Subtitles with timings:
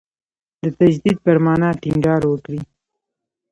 [0.63, 2.61] د تجدید پر معنا ټینګار وکړي.